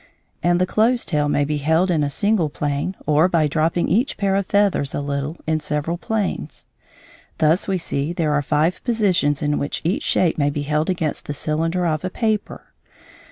And 0.41 0.59
the 0.59 0.65
closed 0.65 1.09
tail 1.09 1.29
may 1.29 1.45
be 1.45 1.57
held 1.57 1.91
in 1.91 2.01
a 2.03 2.09
single 2.09 2.49
plane; 2.49 2.95
or, 3.05 3.27
by 3.27 3.45
dropping 3.45 3.87
each 3.87 4.17
pair 4.17 4.33
of 4.33 4.47
feathers 4.47 4.95
a 4.95 4.99
little, 4.99 5.37
in 5.45 5.59
several 5.59 5.95
planes. 5.99 6.65
Thus 7.37 7.67
we 7.67 7.77
see 7.77 8.11
there 8.11 8.33
are 8.33 8.41
five 8.41 8.83
positions 8.83 9.43
in 9.43 9.59
which 9.59 9.79
each 9.83 10.01
shape 10.01 10.39
may 10.39 10.49
be 10.49 10.63
held 10.63 10.89
against 10.89 11.25
the 11.27 11.33
cylinder 11.33 11.85
of 11.85 12.01
paper. 12.13 12.73